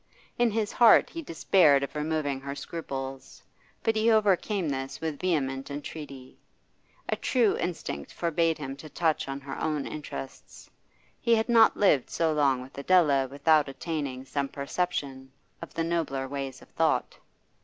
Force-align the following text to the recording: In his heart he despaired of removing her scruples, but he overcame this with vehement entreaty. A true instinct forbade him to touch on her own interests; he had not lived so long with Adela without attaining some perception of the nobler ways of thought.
In 0.39 0.49
his 0.49 0.71
heart 0.71 1.11
he 1.11 1.21
despaired 1.21 1.83
of 1.83 1.93
removing 1.95 2.39
her 2.41 2.55
scruples, 2.55 3.43
but 3.83 3.95
he 3.95 4.09
overcame 4.09 4.67
this 4.67 4.99
with 4.99 5.19
vehement 5.19 5.69
entreaty. 5.69 6.39
A 7.09 7.15
true 7.15 7.55
instinct 7.57 8.11
forbade 8.11 8.57
him 8.57 8.75
to 8.77 8.89
touch 8.89 9.27
on 9.27 9.39
her 9.41 9.61
own 9.61 9.85
interests; 9.85 10.71
he 11.19 11.35
had 11.35 11.49
not 11.49 11.77
lived 11.77 12.09
so 12.09 12.33
long 12.33 12.63
with 12.63 12.75
Adela 12.79 13.27
without 13.27 13.69
attaining 13.69 14.25
some 14.25 14.47
perception 14.47 15.31
of 15.61 15.71
the 15.75 15.83
nobler 15.83 16.27
ways 16.27 16.63
of 16.63 16.69
thought. 16.69 17.19